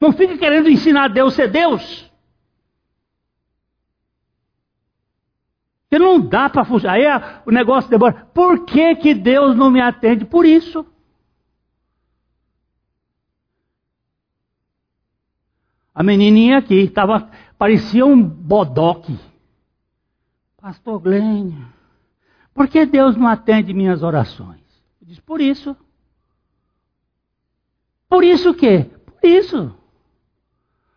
[0.00, 2.08] Não fique querendo ensinar Deus a ser Deus.
[5.90, 6.86] Porque não dá para fugir.
[6.86, 7.02] Aí
[7.44, 8.28] o negócio demora.
[8.32, 10.24] Por que, que Deus não me atende?
[10.24, 10.86] Por isso.
[15.94, 19.18] A menininha aqui tava, parecia um bodoque.
[20.60, 21.66] Pastor Glênio,
[22.54, 24.60] por que Deus não atende minhas orações?
[25.00, 25.76] Eu disse, por isso.
[28.08, 28.90] Por isso o quê?
[29.06, 29.74] Por isso.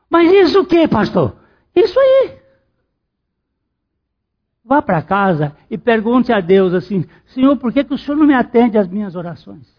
[0.09, 1.35] Mas isso o quê, pastor?
[1.75, 2.39] Isso aí.
[4.63, 8.25] Vá para casa e pergunte a Deus assim: Senhor, por que, que o Senhor não
[8.25, 9.74] me atende às minhas orações?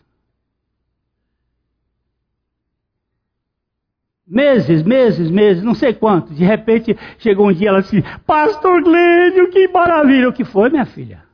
[4.26, 6.34] Meses, meses, meses, não sei quanto.
[6.34, 10.28] De repente chegou um dia ela assim: Pastor Glênio, que maravilha!
[10.28, 11.24] O que foi, minha filha?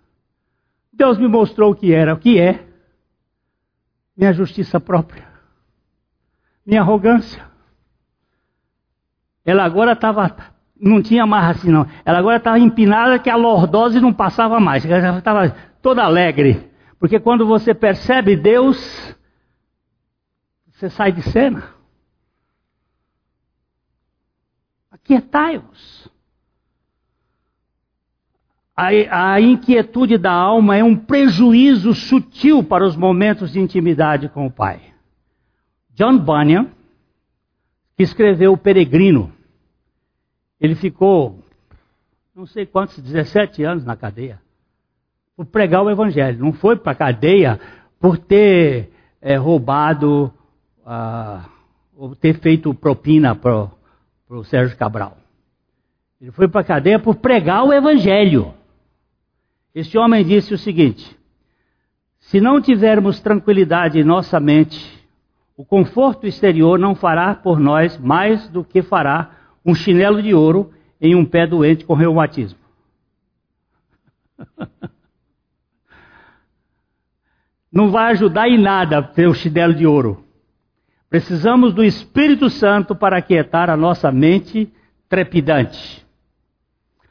[0.93, 2.67] Deus me mostrou o que era, o que é.
[4.15, 5.27] minha justiça própria,
[6.67, 7.43] minha arrogância.
[9.45, 10.37] Ela agora estava,
[10.79, 14.85] não tinha mais assim não, ela agora estava empinada que a lordose não passava mais,
[14.85, 16.71] ela estava toda alegre.
[16.99, 19.17] Porque quando você percebe Deus,
[20.71, 21.65] você sai de cena.
[25.03, 26.11] Aquietai-vos.
[28.75, 34.47] A, a inquietude da alma é um prejuízo sutil para os momentos de intimidade com
[34.47, 34.81] o Pai.
[35.95, 36.71] John Bunyan,
[37.97, 39.33] que escreveu O Peregrino,
[40.59, 41.39] ele ficou,
[42.35, 44.41] não sei quantos, 17 anos na cadeia,
[45.37, 46.39] por pregar o Evangelho.
[46.39, 47.61] Não foi para a cadeia
[48.01, 48.91] por ter
[49.21, 50.33] é, roubado,
[50.87, 51.49] ah,
[51.97, 53.69] ou ter feito propina para
[54.39, 55.17] o Sérgio Cabral.
[56.21, 58.55] Ele foi para a cadeia por pregar o Evangelho.
[59.75, 61.19] Este homem disse o seguinte:
[62.21, 65.03] se não tivermos tranquilidade em nossa mente,
[65.57, 69.33] o conforto exterior não fará por nós mais do que fará
[69.65, 72.59] um chinelo de ouro em um pé doente com reumatismo.
[77.73, 80.22] Não vai ajudar em nada ter o chinelo de ouro.
[81.13, 84.73] Precisamos do Espírito Santo para aquietar a nossa mente
[85.11, 86.03] trepidante.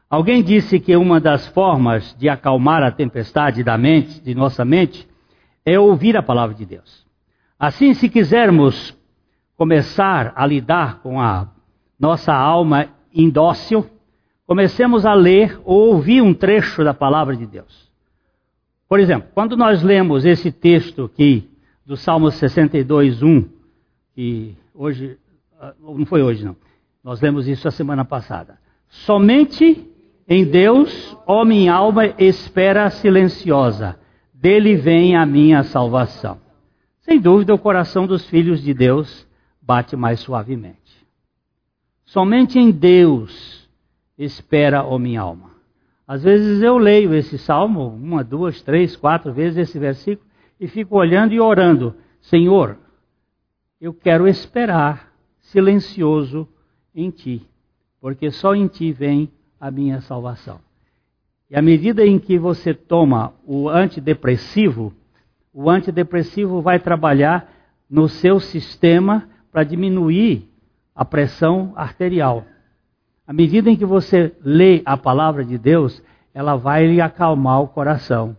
[0.09, 5.07] Alguém disse que uma das formas de acalmar a tempestade da mente, de nossa mente,
[5.63, 7.05] é ouvir a palavra de Deus.
[7.59, 8.97] Assim, se quisermos
[9.55, 11.49] começar a lidar com a
[11.99, 13.87] nossa alma indócil,
[14.47, 17.87] comecemos a ler ou ouvir um trecho da palavra de Deus.
[18.89, 21.51] Por exemplo, quando nós lemos esse texto aqui
[21.85, 23.60] do Salmo 62, 1,
[24.21, 25.17] que hoje,
[25.59, 26.55] ah, não foi hoje não,
[27.03, 28.59] nós lemos isso a semana passada.
[28.87, 29.83] Somente
[30.27, 33.99] em Deus, ó minha alma espera silenciosa,
[34.31, 36.39] dele vem a minha salvação.
[36.99, 39.27] Sem dúvida, o coração dos filhos de Deus
[39.59, 40.77] bate mais suavemente.
[42.05, 43.67] Somente em Deus
[44.19, 45.49] espera, ó minha alma.
[46.07, 50.95] Às vezes eu leio esse salmo, uma, duas, três, quatro vezes esse versículo, e fico
[50.95, 52.77] olhando e orando: Senhor,
[53.81, 56.47] eu quero esperar silencioso
[56.93, 57.41] em Ti,
[57.99, 60.59] porque só em Ti vem a minha salvação.
[61.49, 64.93] E à medida em que você toma o antidepressivo,
[65.51, 67.51] o antidepressivo vai trabalhar
[67.89, 70.47] no seu sistema para diminuir
[70.95, 72.45] a pressão arterial.
[73.25, 76.01] À medida em que você lê a palavra de Deus,
[76.33, 78.37] ela vai lhe acalmar o coração.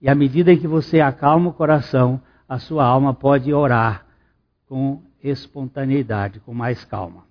[0.00, 4.11] E à medida em que você acalma o coração, a sua alma pode orar
[4.72, 7.24] com espontaneidade, com mais calma.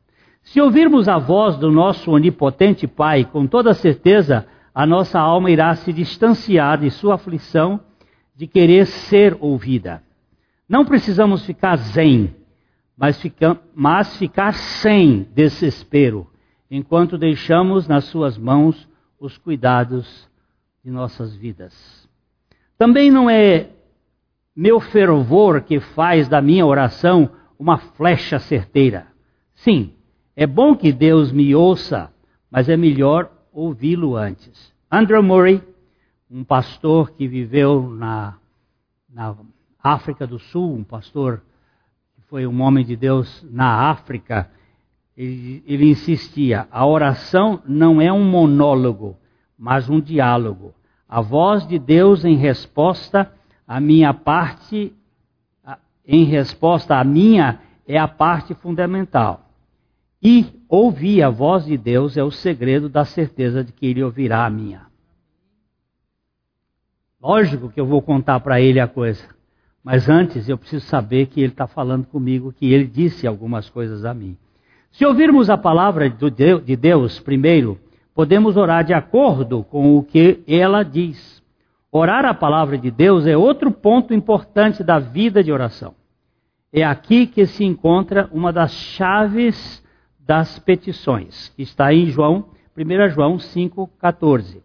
[0.44, 5.74] Se ouvirmos a voz do nosso onipotente Pai, com toda certeza a nossa alma irá
[5.74, 7.80] se distanciar de sua aflição
[8.36, 10.04] de querer ser ouvida.
[10.70, 12.32] Não precisamos ficar zen,
[12.96, 16.28] mas, fica, mas ficar sem desespero,
[16.70, 18.88] enquanto deixamos nas suas mãos
[19.20, 20.30] os cuidados
[20.86, 22.08] de nossas vidas.
[22.78, 23.68] Também não é
[24.62, 29.08] meu fervor que faz da minha oração uma flecha certeira.
[29.56, 29.92] Sim,
[30.36, 32.14] é bom que Deus me ouça,
[32.48, 34.72] mas é melhor ouvi-lo antes.
[34.92, 35.64] Andrew Murray,
[36.30, 38.38] um pastor que viveu na,
[39.12, 39.36] na
[39.82, 41.42] África do Sul, um pastor
[42.16, 44.48] que foi um homem de Deus na África,
[45.18, 49.18] ele, ele insistia: a oração não é um monólogo,
[49.58, 50.72] mas um diálogo.
[51.10, 53.41] A voz de Deus em resposta
[53.72, 54.94] à minha parte,
[56.06, 59.50] em resposta à minha, é a parte fundamental.
[60.22, 64.46] E ouvir a voz de Deus é o segredo da certeza de que ele ouvirá
[64.46, 64.88] a minha.
[67.22, 69.24] Lógico que eu vou contar para ele a coisa,
[69.82, 74.04] mas antes eu preciso saber que ele está falando comigo, que ele disse algumas coisas
[74.04, 74.38] a mim.
[74.92, 77.80] Se ouvirmos a palavra de Deus primeiro,
[78.14, 81.41] podemos orar de acordo com o que ela diz.
[81.92, 85.94] Orar a palavra de Deus é outro ponto importante da vida de oração.
[86.72, 89.84] É aqui que se encontra uma das chaves
[90.18, 92.46] das petições, que está em João,
[92.78, 94.62] 1 João 5,14.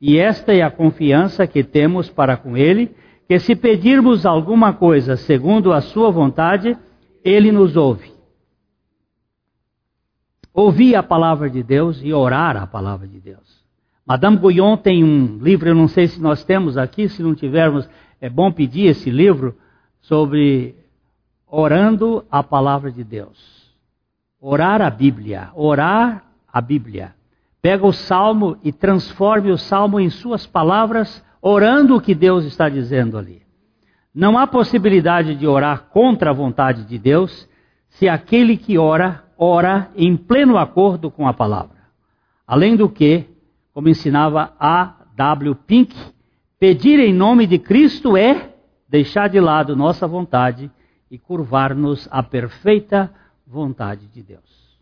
[0.00, 2.96] E esta é a confiança que temos para com Ele,
[3.28, 6.78] que se pedirmos alguma coisa segundo a Sua vontade,
[7.22, 8.10] Ele nos ouve.
[10.52, 13.63] Ouvir a palavra de Deus e orar a palavra de Deus.
[14.06, 17.88] Madame Guyon tem um livro, eu não sei se nós temos aqui, se não tivermos,
[18.20, 19.56] é bom pedir esse livro
[20.00, 20.74] sobre
[21.46, 23.64] orando a palavra de Deus
[24.46, 27.14] orar a Bíblia, orar a Bíblia.
[27.62, 32.68] Pega o salmo e transforme o salmo em suas palavras, orando o que Deus está
[32.68, 33.40] dizendo ali.
[34.14, 37.48] Não há possibilidade de orar contra a vontade de Deus
[37.88, 41.78] se aquele que ora, ora em pleno acordo com a palavra.
[42.46, 43.24] Além do que,
[43.74, 44.94] como ensinava A.
[45.16, 45.54] W.
[45.54, 45.94] Pink,
[46.58, 48.54] pedir em nome de Cristo é
[48.88, 50.70] deixar de lado nossa vontade
[51.10, 53.12] e curvar-nos à perfeita
[53.46, 54.78] vontade de Deus.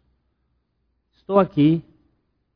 [1.16, 1.82] Estou aqui,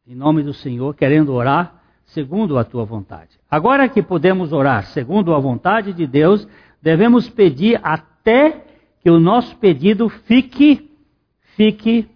[0.06, 3.38] em nome do Senhor, querendo orar segundo a tua vontade.
[3.50, 6.46] Agora que podemos orar segundo a vontade de Deus,
[6.80, 8.64] devemos pedir até
[9.00, 10.90] que o nosso pedido fique,
[11.56, 12.08] fique,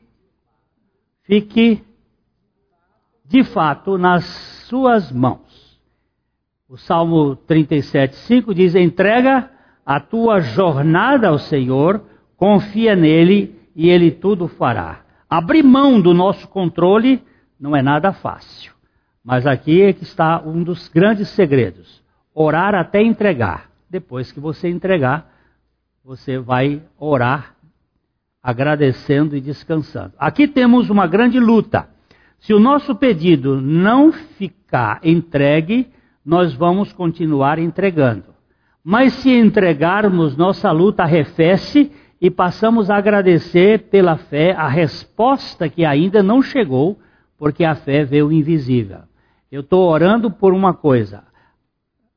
[1.22, 1.82] fique
[3.30, 4.24] de fato nas
[4.66, 5.78] suas mãos.
[6.68, 9.48] O Salmo 37, 5 diz: entrega
[9.86, 12.02] a tua jornada ao Senhor,
[12.36, 15.02] confia nele e ele tudo fará.
[15.28, 17.22] Abrir mão do nosso controle
[17.58, 18.72] não é nada fácil.
[19.22, 22.02] Mas aqui é que está um dos grandes segredos:
[22.34, 23.70] orar até entregar.
[23.88, 25.32] Depois que você entregar,
[26.04, 27.54] você vai orar
[28.42, 30.14] agradecendo e descansando.
[30.18, 31.89] Aqui temos uma grande luta.
[32.40, 35.88] Se o nosso pedido não ficar entregue,
[36.24, 38.24] nós vamos continuar entregando.
[38.82, 45.84] Mas se entregarmos, nossa luta arrefece e passamos a agradecer pela fé a resposta que
[45.84, 46.98] ainda não chegou,
[47.36, 49.00] porque a fé veio invisível.
[49.52, 51.24] Eu estou orando por uma coisa,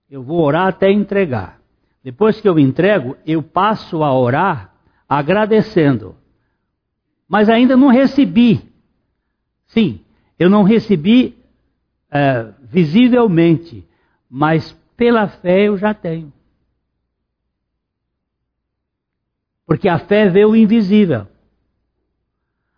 [0.09, 1.59] eu vou orar até entregar.
[2.03, 4.73] Depois que eu entrego, eu passo a orar
[5.07, 6.15] agradecendo.
[7.27, 8.61] Mas ainda não recebi.
[9.67, 10.02] Sim,
[10.37, 11.37] eu não recebi
[12.11, 13.87] é, visivelmente,
[14.29, 16.31] mas pela fé eu já tenho.
[19.65, 21.27] Porque a fé vê o invisível.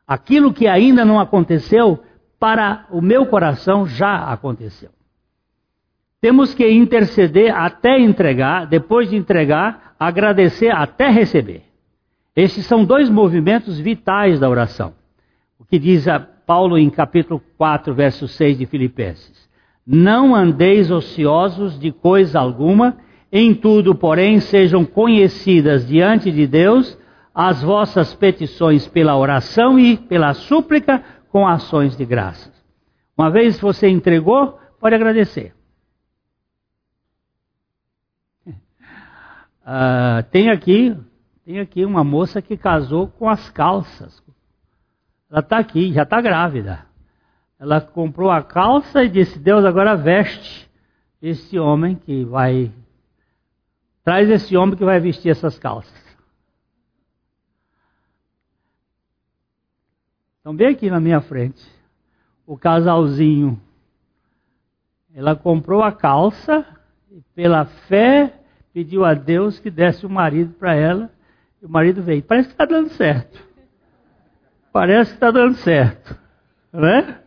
[0.07, 2.03] Aquilo que ainda não aconteceu,
[2.39, 4.91] para o meu coração já aconteceu.
[6.21, 11.63] Temos que interceder até entregar, depois de entregar, agradecer até receber.
[12.35, 14.93] Estes são dois movimentos vitais da oração.
[15.59, 16.05] O que diz
[16.45, 19.49] Paulo em capítulo 4, verso 6 de Filipenses.
[19.85, 22.97] Não andeis ociosos de coisa alguma,
[23.31, 26.97] em tudo, porém, sejam conhecidas diante de Deus
[27.33, 32.53] as vossas petições pela oração e pela súplica com ações de graças.
[33.17, 35.53] Uma vez você entregou, pode agradecer.
[38.47, 40.95] Uh, tem aqui,
[41.45, 44.23] tem aqui uma moça que casou com as calças.
[45.35, 46.85] Ela está aqui, já está grávida.
[47.59, 50.71] Ela comprou a calça e disse: Deus, agora veste
[51.21, 52.71] esse homem que vai.
[54.01, 55.93] Traz esse homem que vai vestir essas calças.
[60.39, 61.61] Então, bem aqui na minha frente,
[62.47, 63.59] o casalzinho.
[65.13, 66.65] Ela comprou a calça
[67.11, 68.39] e, pela fé,
[68.73, 71.11] pediu a Deus que desse o marido para ela.
[71.61, 72.23] E o marido veio.
[72.23, 73.44] Parece que está dando certo.
[74.75, 76.19] Parece que está dando certo.
[76.73, 77.19] Né?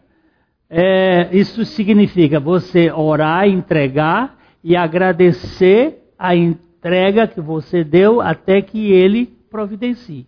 [0.68, 8.92] É, isso significa você orar, entregar e agradecer a entrega que você deu até que
[8.92, 10.26] ele providencie.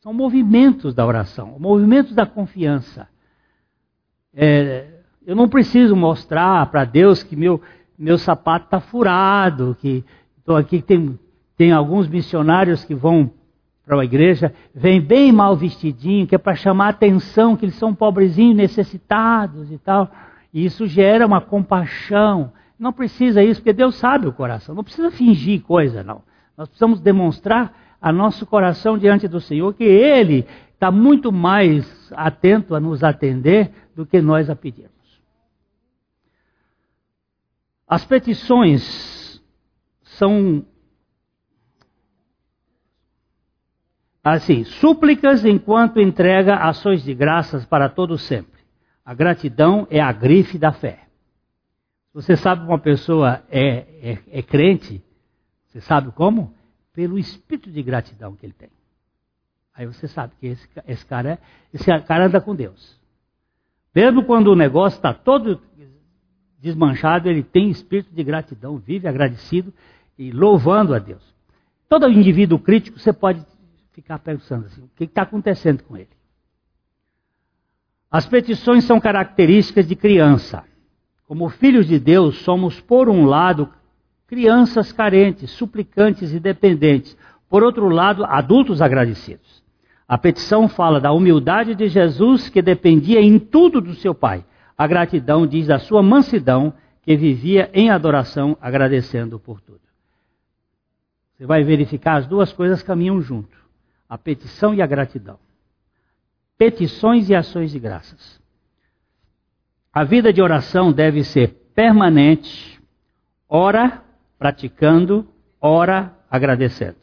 [0.00, 3.08] São movimentos da oração, movimentos da confiança.
[4.34, 4.86] É,
[5.26, 7.58] eu não preciso mostrar para Deus que meu,
[7.98, 10.04] meu sapato está furado, que
[10.36, 11.18] estou aqui, tem,
[11.56, 13.32] tem alguns missionários que vão
[13.90, 17.74] para a igreja, vem bem mal vestidinho, que é para chamar a atenção que eles
[17.74, 20.08] são pobrezinhos, necessitados e tal.
[20.54, 22.52] E isso gera uma compaixão.
[22.78, 24.76] Não precisa isso, porque Deus sabe o coração.
[24.76, 26.22] Não precisa fingir coisa, não.
[26.56, 32.76] Nós precisamos demonstrar a nosso coração diante do Senhor que Ele está muito mais atento
[32.76, 34.92] a nos atender do que nós a pedirmos.
[37.88, 39.42] As petições
[40.04, 40.64] são
[44.22, 48.60] Assim, súplicas enquanto entrega ações de graças para todo sempre.
[49.04, 51.06] A gratidão é a grife da fé.
[52.12, 55.02] Você sabe uma pessoa é, é, é crente?
[55.68, 56.54] Você sabe como?
[56.92, 58.68] Pelo espírito de gratidão que ele tem.
[59.74, 61.38] Aí você sabe que esse, esse cara,
[61.72, 63.00] esse cara anda com Deus.
[63.94, 65.60] Mesmo quando o negócio está todo
[66.58, 69.72] desmanchado, ele tem espírito de gratidão, vive agradecido
[70.18, 71.22] e louvando a Deus.
[71.88, 73.44] Todo indivíduo crítico você pode
[74.00, 76.08] ficar pensando assim: o que está acontecendo com ele?
[78.10, 80.64] As petições são características de criança.
[81.26, 83.68] Como filhos de Deus, somos, por um lado,
[84.26, 87.16] crianças carentes, suplicantes e dependentes.
[87.48, 89.62] Por outro lado, adultos agradecidos.
[90.08, 94.44] A petição fala da humildade de Jesus, que dependia em tudo do seu Pai.
[94.76, 99.80] A gratidão diz da sua mansidão, que vivia em adoração, agradecendo por tudo.
[101.36, 103.59] você vai verificar as duas coisas caminham junto:
[104.10, 105.38] a petição e a gratidão.
[106.58, 108.40] Petições e ações de graças.
[109.92, 112.80] A vida de oração deve ser permanente,
[113.48, 114.02] ora
[114.36, 115.28] praticando,
[115.60, 116.96] ora agradecendo.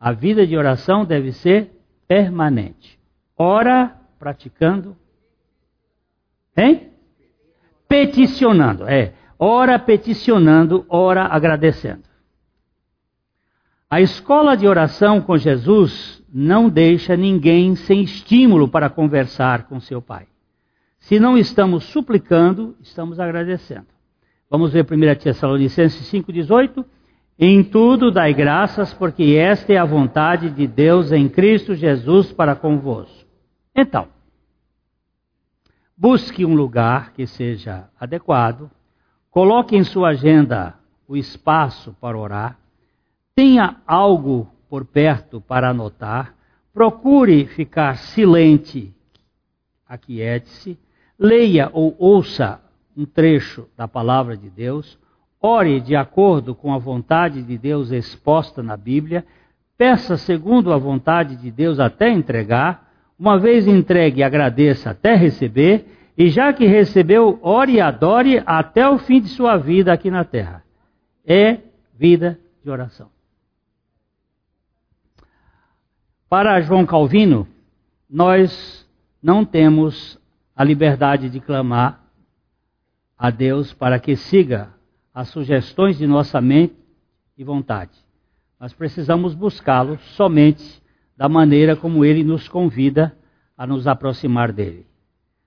[0.00, 1.70] A vida de oração deve ser
[2.06, 2.98] permanente.
[3.36, 4.96] Ora praticando.
[6.56, 6.92] Hein?
[7.86, 9.12] Peticionando, é.
[9.38, 12.07] Ora peticionando, ora agradecendo.
[13.90, 20.02] A escola de oração com Jesus não deixa ninguém sem estímulo para conversar com seu
[20.02, 20.26] Pai.
[20.98, 23.86] Se não estamos suplicando, estamos agradecendo.
[24.50, 26.84] Vamos ver 1 Tessalonicenses 5,18.
[27.38, 32.54] Em tudo dai graças, porque esta é a vontade de Deus em Cristo Jesus para
[32.54, 33.26] convosco.
[33.74, 34.08] Então,
[35.96, 38.70] busque um lugar que seja adequado,
[39.30, 40.74] coloque em sua agenda
[41.06, 42.58] o espaço para orar,
[43.38, 46.34] tenha algo por perto para anotar,
[46.74, 48.92] procure ficar silente,
[49.88, 50.76] aquiete-se,
[51.16, 52.60] leia ou ouça
[52.96, 54.98] um trecho da palavra de Deus,
[55.40, 59.24] ore de acordo com a vontade de Deus exposta na Bíblia,
[59.76, 65.86] peça segundo a vontade de Deus até entregar, uma vez entregue, agradeça até receber,
[66.18, 70.24] e já que recebeu, ore e adore até o fim de sua vida aqui na
[70.24, 70.64] terra.
[71.24, 71.58] É
[71.96, 73.16] vida de oração.
[76.28, 77.48] Para João Calvino,
[78.08, 78.86] nós
[79.22, 80.20] não temos
[80.54, 82.04] a liberdade de clamar
[83.16, 84.68] a Deus para que siga
[85.14, 86.76] as sugestões de nossa mente
[87.36, 87.92] e vontade.
[88.60, 90.82] Nós precisamos buscá-lo somente
[91.16, 93.16] da maneira como ele nos convida
[93.56, 94.86] a nos aproximar dele.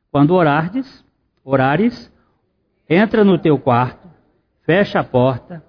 [0.10, 1.06] Quando orardes,
[1.44, 2.12] orares,
[2.90, 4.10] entra no teu quarto,
[4.64, 5.64] fecha a porta,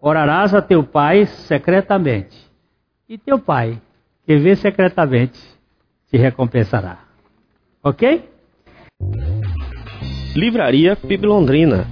[0.00, 2.38] orarás a teu pai secretamente.
[3.08, 3.82] E teu pai,
[4.26, 5.38] que vê secretamente,
[6.10, 6.98] te recompensará.
[7.82, 8.22] Ok?
[10.34, 11.86] Livraria PIB Londrina.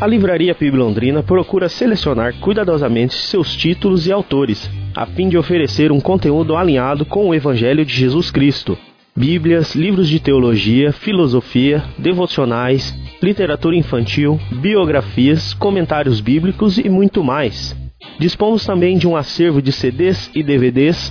[0.00, 5.90] A Livraria PIB Londrina procura selecionar cuidadosamente seus títulos e autores, a fim de oferecer
[5.90, 8.76] um conteúdo alinhado com o Evangelho de Jesus Cristo.
[9.16, 17.74] Bíblias, livros de teologia, filosofia, devocionais, literatura infantil, biografias, comentários bíblicos e muito mais.
[18.18, 21.10] Dispomos também de um acervo de CDs e DVDs